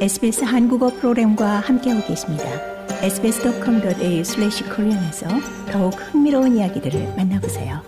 [0.00, 2.44] SBS 한국어 프로그램과 함께하고 계십니다.
[3.02, 5.28] sbs.com.au/korean에서
[5.70, 7.82] 더욱 흥미로운 이야기들을 만나보세요.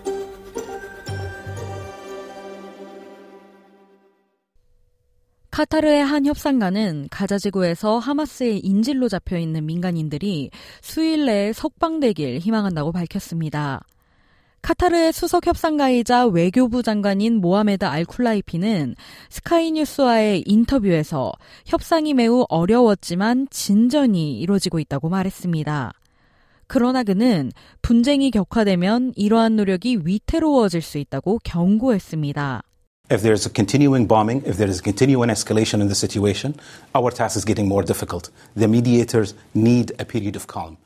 [5.50, 10.50] 카타르의 한 협상가는 가자 지구에서 하마스의 인질로 잡혀 있는 민간인들이
[10.82, 13.80] 수일 내에 석방되길 희망한다고 밝혔습니다.
[14.62, 18.94] 카타르의 수석 협상가이자 외교부 장관인 모하메드 알쿨라이피는
[19.28, 21.32] 스카이뉴스와의 인터뷰에서
[21.66, 25.92] 협상이 매우 어려웠지만 진전이 이루어지고 있다고 말했습니다.
[26.68, 27.50] 그러나 그는
[27.82, 32.62] 분쟁이 격화되면 이러한 노력이 위태로워질 수 있다고 경고했습니다.
[33.12, 36.54] If there's a continuing bombing, if there is a continuing escalation in the situation,
[36.94, 38.30] our task is getting more difficult.
[38.56, 40.78] The mediators need a period of calm.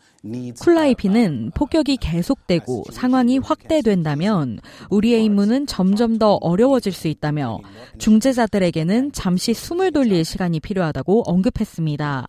[0.58, 4.58] 쿨라이피는 폭격이 계속되고 상황이 확대된다면
[4.90, 7.60] 우리의 임무는 점점 더 어려워질 수 있다며
[7.98, 12.26] 중재자들에게는 잠시 숨을 돌릴 시간이 필요하다고 언급했습니다.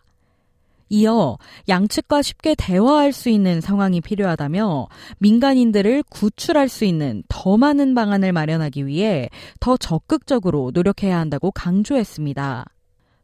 [0.89, 4.87] 이어 양측과 쉽게 대화할 수 있는 상황이 필요하다며
[5.19, 9.29] 민간인들을 구출할 수 있는 더 많은 방안을 마련하기 위해
[9.59, 12.65] 더 적극적으로 노력해야 한다고 강조했습니다.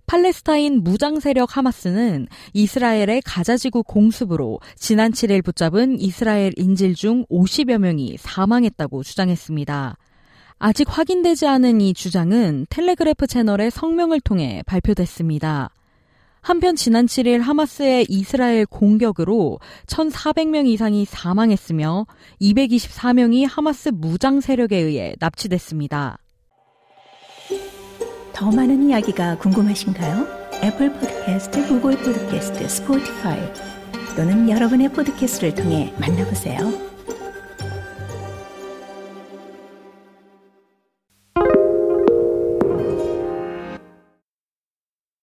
[0.06, 8.18] 팔레스타인 무장 세력 하마스는 이스라엘의 가자지구 공습으로 지난 7일 붙잡은 이스라엘 인질 중 50여 명이
[8.20, 9.98] 사망했다고 주장했습니다.
[10.60, 15.70] 아직 확인되지 않은 이 주장은 텔레그램 채널의 성명을 통해 발표됐습니다.
[16.44, 22.06] 한편 지난 7일 하마스의 이스라엘 공격으로 1,400명 이상이 사망했으며
[22.42, 26.18] 224명이 하마스 무장 세력에 의해 납치됐습니다.
[28.34, 30.28] 더 많은 이야기가 궁금하신가요?
[30.64, 33.40] Apple Podcast, Google Podcast, Spotify
[34.18, 36.93] 또는 여러분의 podcast를 통해 만나보세요.